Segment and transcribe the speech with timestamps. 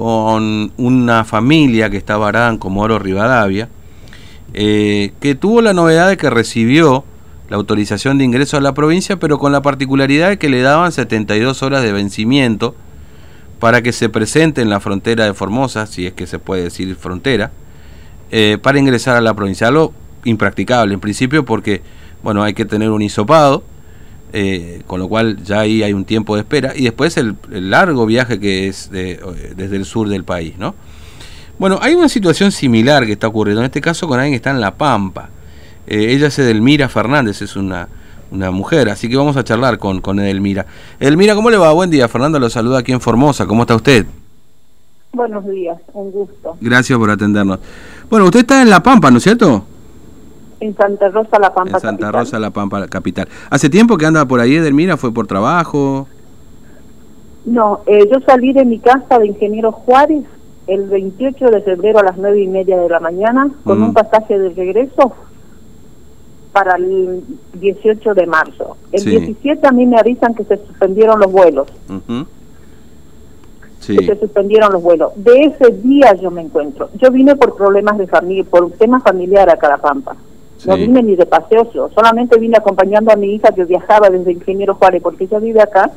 [0.00, 3.68] con una familia que está varada en Comoro Rivadavia,
[4.54, 7.04] eh, que tuvo la novedad de que recibió
[7.50, 10.90] la autorización de ingreso a la provincia, pero con la particularidad de que le daban
[10.90, 12.74] 72 horas de vencimiento
[13.58, 16.96] para que se presente en la frontera de Formosa, si es que se puede decir
[16.96, 17.50] frontera,
[18.30, 19.68] eh, para ingresar a la provincia.
[19.68, 19.92] Algo
[20.24, 21.82] impracticable en principio porque,
[22.22, 23.64] bueno, hay que tener un hisopado,
[24.32, 28.06] eh, con lo cual ya ahí hay un tiempo de espera, y después el, largo
[28.06, 30.74] viaje que es desde el sur del país, ¿no?
[31.58, 34.50] Bueno, hay una situación similar que está ocurriendo, en este caso con alguien que está
[34.50, 35.28] en La Pampa.
[35.86, 37.88] Eh, ella es Edelmira Fernández, es una,
[38.30, 40.64] una mujer, así que vamos a charlar con, con Edelmira.
[40.98, 41.72] Edelmira, ¿cómo le va?
[41.72, 44.06] Buen día, Fernando lo saluda aquí en Formosa, ¿cómo está usted?
[45.12, 46.56] Buenos días, un gusto.
[46.60, 47.58] Gracias por atendernos.
[48.08, 49.66] Bueno, usted está en La Pampa, ¿no es cierto?
[50.60, 53.28] En Santa Rosa, La Pampa, En Santa Rosa, La Pampa, capital.
[53.48, 54.96] ¿Hace tiempo que anda por ahí, Edelmira?
[54.96, 56.06] ¿Fue por trabajo?
[57.44, 60.24] No, eh, yo salí de mi casa de Ingeniero Juárez
[60.66, 63.82] el 28 de febrero a las nueve y media de la mañana con mm.
[63.82, 65.12] un pasaje de regreso
[66.52, 67.24] para el
[67.54, 68.76] 18 de marzo.
[68.92, 71.68] El 17 a mí me avisan que se suspendieron los vuelos.
[73.80, 73.96] sí.
[73.96, 75.12] Que se suspendieron los vuelos.
[75.16, 76.90] De ese día yo me encuentro.
[76.94, 79.56] Yo vine por problemas de familia, por un tema familiar a
[80.66, 84.74] No vine ni de paseo, solamente vine acompañando a mi hija que viajaba desde Ingeniero
[84.74, 85.90] Juárez, porque ella vive acá,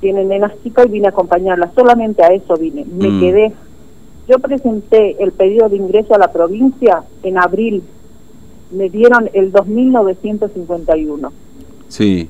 [0.00, 1.70] tiene nenas chicas y vine a acompañarla.
[1.74, 2.84] Solamente a eso vine.
[2.84, 3.20] Me mm.
[3.20, 3.52] quedé.
[4.28, 7.82] Yo presenté el pedido de ingreso a la provincia en abril
[8.70, 11.32] me dieron el 2951.
[11.88, 12.28] Sí.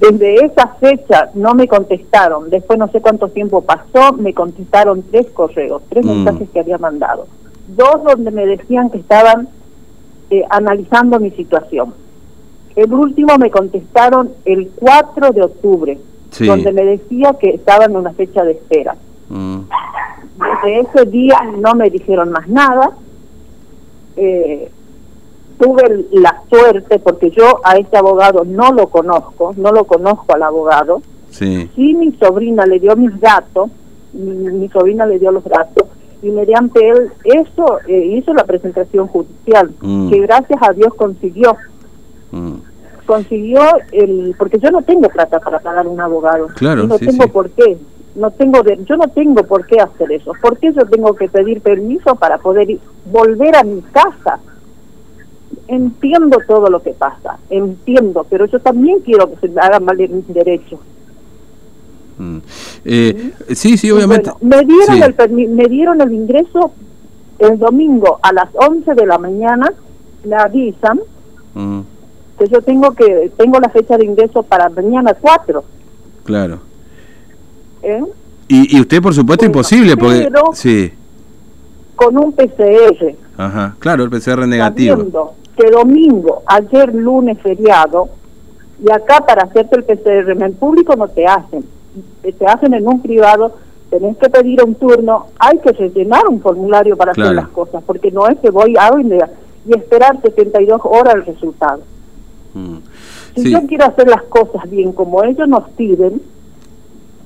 [0.00, 2.50] Desde esa fecha no me contestaron.
[2.50, 6.08] Después no sé cuánto tiempo pasó, me contestaron tres correos, tres mm.
[6.08, 7.26] mensajes que había mandado.
[7.68, 9.48] Dos donde me decían que estaban
[10.30, 11.94] eh, analizando mi situación.
[12.74, 15.98] El último me contestaron el 4 de octubre,
[16.38, 18.96] donde me decía que estaba en una fecha de espera.
[19.28, 19.60] Mm.
[20.62, 22.92] Desde ese día no me dijeron más nada.
[24.16, 24.70] Eh,
[25.58, 30.42] tuve la suerte, porque yo a este abogado no lo conozco, no lo conozco al
[30.42, 33.70] abogado, sí, y mi sobrina le dio mis datos,
[34.12, 35.84] mi, sobrina le dio los datos,
[36.26, 40.10] y mediante él eso eh, hizo la presentación judicial, mm.
[40.10, 41.56] que gracias a Dios consiguió.
[42.32, 42.54] Mm.
[43.06, 43.60] Consiguió
[43.92, 46.48] el porque yo no tengo plata para pagar un abogado.
[46.56, 47.78] Claro, no tengo por qué.
[48.16, 50.32] No tengo de, yo no tengo por qué hacer eso.
[50.42, 54.40] ¿Por qué yo tengo que pedir permiso para poder volver a mi casa?
[55.68, 60.26] entiendo todo lo que pasa, entiendo, pero yo también quiero que se hagan valer mis
[60.32, 60.80] derechos.
[62.18, 62.38] Mm.
[62.84, 64.30] Eh, sí, sí, obviamente.
[64.40, 66.72] me, dieron el, me dieron el ingreso
[67.38, 69.72] el domingo a las 11 de la mañana,
[70.24, 71.00] me avisan
[71.54, 71.80] mm.
[72.38, 75.64] que yo tengo que tengo la fecha de ingreso para mañana 4.
[76.24, 76.60] Claro.
[77.82, 78.02] ¿Eh?
[78.48, 80.30] Y, y usted, por supuesto, imposible, porque...
[80.54, 80.92] Sí.
[81.94, 83.16] Con un PCR.
[83.36, 88.10] Ajá, claro, el PCR negativo que domingo, ayer lunes feriado,
[88.84, 91.64] y acá para hacerte el PCR en el público no te hacen,
[92.22, 93.54] te hacen en un privado,
[93.90, 98.10] tenés que pedir un turno, hay que rellenar un formulario para hacer las cosas, porque
[98.10, 98.90] no es que voy a
[99.66, 101.82] y esperar 72 horas el resultado.
[102.54, 102.76] Mm.
[103.34, 106.22] Si yo quiero hacer las cosas bien como ellos nos piden,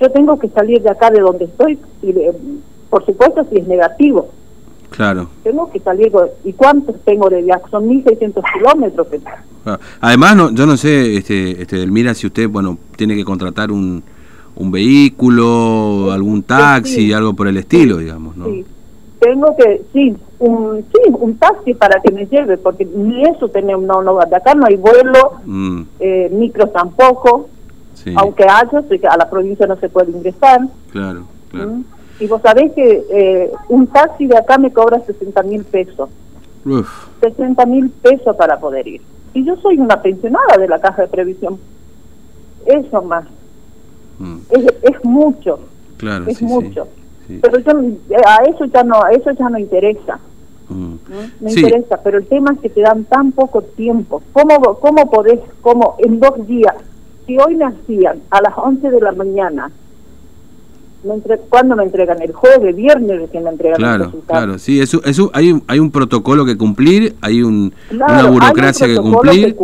[0.00, 2.14] yo tengo que salir de acá de donde estoy, y
[2.90, 4.28] por supuesto si es negativo.
[4.90, 5.28] Claro.
[5.42, 6.12] Tengo que salir,
[6.44, 7.64] ¿y cuántos tengo de viaje?
[7.70, 9.06] Son 1.600 kilómetros.
[9.66, 13.72] Ah, además, no, yo no sé, este, este, mira si usted, bueno, tiene que contratar
[13.72, 14.04] un,
[14.56, 18.46] un vehículo, algún taxi, algo por el estilo, digamos, ¿no?
[18.46, 18.64] Sí,
[19.18, 23.84] tengo que, sí, un, sí, un taxi para que me lleve, porque ni eso tenemos,
[23.84, 25.82] no, no, de acá no hay vuelo, mm.
[26.00, 27.48] eh, micros tampoco,
[28.16, 30.60] aunque haya, a la provincia no se puede ingresar.
[30.90, 31.70] Claro, claro.
[31.70, 31.84] ¿Mm?
[32.20, 36.10] Y vos sabés que eh, un taxi de acá me cobra 60 mil pesos.
[36.64, 36.88] Uf.
[37.20, 39.02] 60 mil pesos para poder ir.
[39.32, 41.58] Y yo soy una pensionada de la caja de previsión.
[42.66, 43.24] Eso más.
[44.18, 44.36] Mm.
[44.50, 45.60] Es, es, mucho.
[45.96, 46.88] Claro, es mucho.
[47.26, 47.72] Pero yo,
[48.26, 50.18] a eso ya no, a eso ya no interesa.
[50.68, 50.94] Mm.
[51.40, 54.22] Me interesa, pero el tema es que te dan tan poco tiempo.
[54.32, 56.74] ¿Cómo, cómo podés, cómo en dos días,
[57.26, 59.70] si hoy me hacían a las 11 de la mañana
[61.50, 62.22] ¿Cuándo me entregan?
[62.22, 65.90] ¿El jueves, viernes que me entregan claro, Claro, sí, eso, eso hay, un, hay un
[65.90, 69.54] protocolo que cumplir, hay un, una burocracia que, cumplir.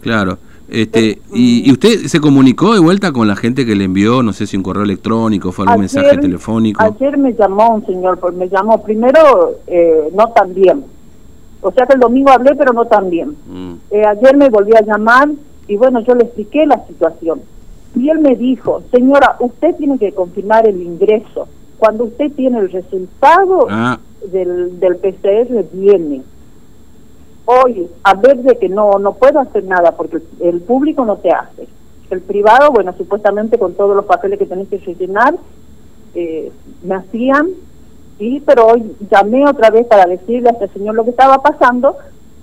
[0.00, 0.38] Claro.
[0.68, 4.46] Este, y, usted se comunicó de vuelta con la gente que le envió, no sé
[4.46, 6.82] si un correo electrónico, fue algún mensaje telefónico?
[6.82, 10.84] Ayer me llamó un señor, pues me llamó primero eh, no tan bien.
[11.60, 13.34] O sea que el domingo hablé, pero no tan bien.
[13.50, 13.74] Mm.
[13.90, 15.30] Eh, ayer me volví a llamar
[15.66, 17.40] y bueno, yo le expliqué la situación
[17.94, 21.48] y él me dijo, señora, usted tiene que confirmar el ingreso
[21.78, 23.98] cuando usted tiene el resultado ah.
[24.30, 26.22] del, del PCR, viene.
[27.50, 31.30] Hoy, a ver de que no, no puedo hacer nada porque el público no te
[31.30, 31.66] hace.
[32.10, 35.34] El privado, bueno, supuestamente con todos los papeles que tenés que rellenar,
[36.14, 36.52] eh,
[36.82, 37.48] me hacían,
[38.18, 41.96] y pero hoy llamé otra vez para decirle a este señor lo que estaba pasando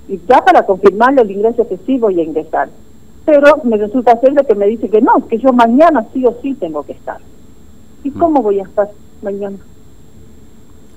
[0.07, 2.69] y ya para confirmarle el ingreso que sí voy a ingresar.
[3.25, 6.35] Pero me resulta ser de que me dice que no, que yo mañana sí o
[6.41, 7.19] sí tengo que estar.
[8.03, 8.17] ¿Y mm.
[8.17, 8.89] cómo voy a estar
[9.21, 9.57] mañana?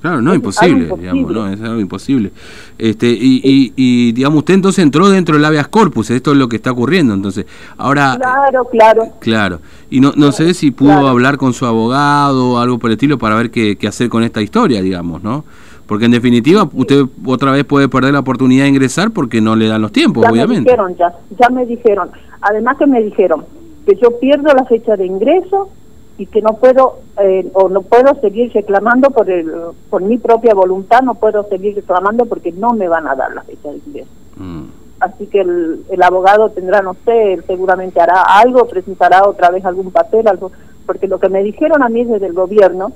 [0.01, 2.31] Claro, no, es imposible, digamos, no, es algo imposible.
[2.79, 6.57] Este, y, y, digamos, usted entonces entró dentro del habeas corpus, esto es lo que
[6.57, 7.47] está ocurriendo, entonces.
[7.77, 8.17] Ahora.
[8.17, 9.03] Claro, claro.
[9.19, 9.61] Claro.
[9.91, 13.19] Y no, no sé si pudo hablar con su abogado o algo por el estilo
[13.19, 15.45] para ver qué, qué hacer con esta historia, digamos, ¿no?
[15.89, 19.69] Porque en definitiva, usted otra vez puede perder la oportunidad de ingresar porque no le
[19.69, 20.71] dan los tiempos, obviamente.
[20.71, 22.11] Me dijeron, ya, ya me dijeron.
[22.43, 23.47] Además que me dijeron
[23.87, 25.71] que yo pierdo la fecha de ingreso
[26.19, 29.51] y que no puedo eh, o no puedo seguir reclamando por el
[29.89, 33.43] por mi propia voluntad no puedo seguir reclamando porque no me van a dar la
[33.43, 34.65] fecha de ingreso mm.
[34.99, 39.93] así que el, el, abogado tendrá no sé seguramente hará algo presentará otra vez algún
[39.93, 40.51] papel algo
[40.87, 42.93] porque lo que me dijeron a mí desde el gobierno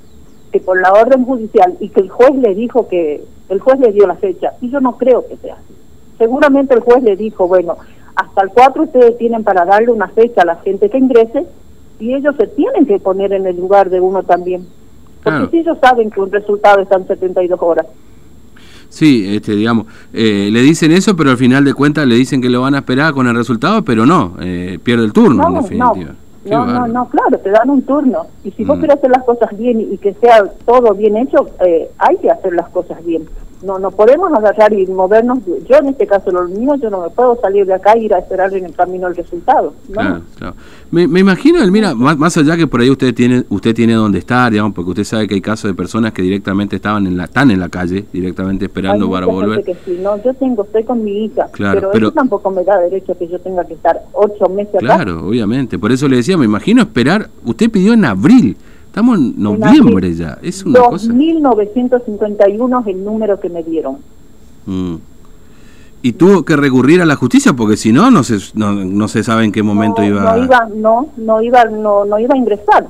[0.51, 3.93] que por la orden judicial y que el juez le dijo que el juez le
[3.93, 5.73] dio la fecha y yo no creo que sea así
[6.17, 7.77] seguramente el juez le dijo bueno
[8.15, 11.45] hasta el 4 ustedes tienen para darle una fecha a la gente que ingrese
[12.03, 14.67] y ellos se tienen que poner en el lugar de uno también.
[15.23, 17.85] Porque si ellos saben que un resultado está en 72 horas.
[18.89, 22.49] Sí, este, digamos, eh, le dicen eso, pero al final de cuentas le dicen que
[22.49, 26.13] lo van a esperar con el resultado, pero no, eh, pierde el turno, en definitiva.
[26.43, 28.27] No, no, no, claro, te dan un turno.
[28.43, 28.81] Y si vos mm.
[28.81, 32.51] querés hacer las cosas bien y, que sea todo bien hecho, eh, hay que hacer
[32.51, 33.23] las cosas bien
[33.63, 35.39] no no podemos agarrar y movernos.
[35.69, 38.13] Yo en este caso, los míos, yo no me puedo salir de acá e ir
[38.13, 39.73] a esperar en el camino el resultado.
[39.91, 40.55] Claro, claro.
[40.91, 44.19] Me, me, imagino, mira más, más, allá que por ahí usted tiene usted tiene donde
[44.19, 47.25] estar, digamos, porque usted sabe que hay casos de personas que directamente estaban en la
[47.25, 49.63] están en la calle, directamente esperando para volver.
[49.63, 53.13] Que sí, no, yo tengo, estoy con mi hija, pero, eso tampoco me da derecho
[53.13, 54.85] a que yo tenga que estar ocho meses acá.
[54.85, 55.79] Claro, obviamente.
[55.79, 57.29] Por eso le decía, me imagino esperar.
[57.43, 58.57] Usted pidió en abril.
[58.93, 63.97] Estamos en noviembre ya, es una 2.951 es el número que me dieron.
[64.67, 64.97] Mm.
[66.03, 69.23] Y tuvo que recurrir a la justicia porque si no, no se, no, no se
[69.23, 70.35] sabe en qué momento iba...
[70.35, 72.87] No iba, no, no iba, no, no iba a ingresar.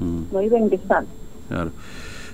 [0.00, 0.32] Mm.
[0.32, 1.04] No iba a ingresar.
[1.46, 1.70] Claro.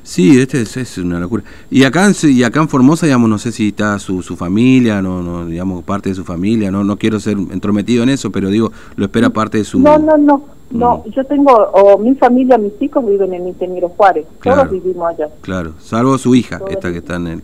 [0.03, 1.45] Sí, este es, es, una locura.
[1.71, 5.23] Y acá, y acá en Formosa, digamos, no sé si está su, su familia, no,
[5.23, 8.73] no, digamos, parte de su familia, no, no quiero ser entrometido en eso, pero digo,
[8.97, 9.81] lo espera parte de su...
[9.81, 10.62] No, no, no.
[10.73, 15.29] No, yo tengo, o mi familia, mis hijos viven en Ingeniero Juárez, todos vivimos allá.
[15.41, 17.43] Claro, salvo su hija, esta que está en el...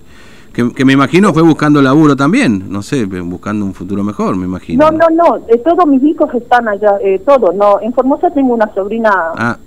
[0.53, 4.91] Que, me imagino fue buscando laburo también, no sé, buscando un futuro mejor, me imagino.
[4.91, 8.55] No, no, no, eh, todos mis hijos están allá, eh, todos, no, en Formosa tengo
[8.55, 9.11] una sobrina...
[9.37, 9.59] Ah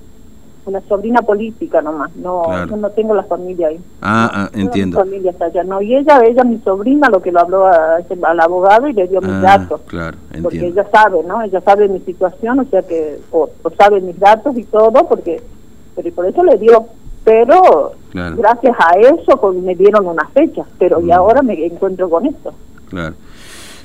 [0.65, 3.79] una sobrina política nomás, no, yo no tengo la familia ahí.
[4.01, 4.99] Ah, ah entiendo.
[4.99, 8.87] familia está allá, no, y ella, ella, mi sobrina, lo que lo habló al abogado
[8.87, 9.81] y le dio mis ah, datos.
[9.87, 10.49] Claro, entiendo.
[10.49, 11.41] Porque ella sabe, ¿no?
[11.41, 15.41] Ella sabe mi situación, o sea que, o, sabe mis datos y todo, porque,
[15.95, 16.85] pero por eso le dio.
[17.23, 21.11] Pero gracias a eso pues, me dieron una fecha, pero y mm.
[21.11, 22.51] ahora me encuentro con esto.
[22.89, 23.13] Claro.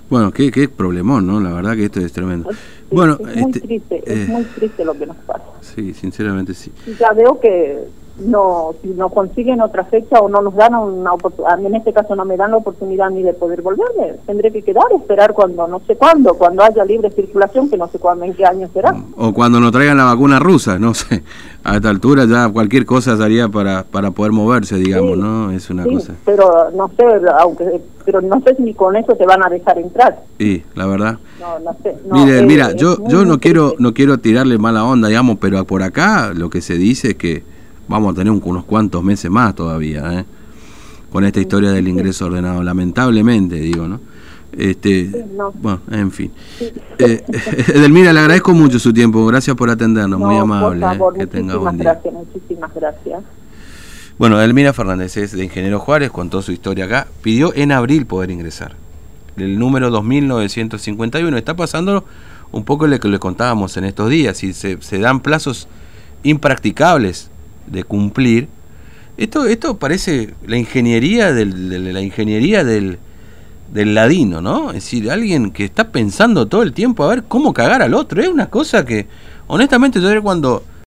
[0.09, 1.41] Bueno, qué, qué problemón, ¿no?
[1.41, 2.51] La verdad que esto es tremendo.
[2.91, 5.45] bueno, es muy este, triste, es eh, muy triste lo que nos pasa.
[5.61, 6.73] Sí, sinceramente sí.
[6.99, 7.89] Ya veo que
[8.19, 12.17] no si no consiguen otra fecha o no nos dan una oportunidad, en este caso
[12.17, 15.81] no me dan la oportunidad ni de poder volverme, tendré que quedar, esperar cuando, no
[15.81, 18.95] sé cuándo, cuando haya libre circulación, que no sé cuándo, en qué año será.
[19.17, 21.23] O cuando nos traigan la vacuna rusa, no sé,
[21.65, 25.51] a esta altura ya cualquier cosa sería para, para poder moverse, digamos, ¿no?
[25.51, 26.15] Es una cosa.
[26.25, 27.05] pero no sé,
[27.39, 30.21] aunque pero no sé si ni con eso te van a dejar entrar.
[30.39, 31.19] Sí, la verdad.
[31.41, 31.97] No, no sé.
[32.11, 36.33] Mire, mira, yo, yo no quiero, no quiero tirarle mala onda, digamos, pero por acá
[36.33, 37.43] lo que se dice es que
[37.89, 40.25] vamos a tener unos cuantos meses más todavía, ¿eh?
[41.11, 44.01] con esta historia del ingreso ordenado, lamentablemente, digo, ¿no?
[44.53, 45.25] Este,
[45.61, 46.31] Bueno, en fin.
[46.99, 47.23] Eh,
[47.75, 50.87] Edelmira, le agradezco mucho su tiempo, gracias por atendernos, muy amable.
[50.87, 50.99] ¿eh?
[51.19, 51.93] que tenga buen día.
[51.93, 53.23] Gracias, muchísimas gracias.
[54.19, 58.31] Bueno, Edelmira Fernández es de Ingeniero Juárez, contó su historia acá, pidió en abril poder
[58.31, 58.75] ingresar.
[59.37, 62.03] El número 2951 está pasando
[62.51, 65.69] un poco lo que le contábamos en estos días, y se, se dan plazos
[66.23, 67.31] impracticables
[67.67, 68.49] de cumplir.
[69.19, 72.99] Esto, esto parece la ingeniería del, la ingeniería del,
[73.71, 74.71] del ladino, ¿no?
[74.71, 78.23] Es decir, alguien que está pensando todo el tiempo a ver cómo cagar al otro.
[78.23, 79.09] Es una cosa que,
[79.47, 80.65] honestamente, yo cuando